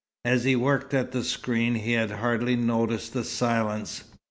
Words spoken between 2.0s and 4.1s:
hardly noticed the silence.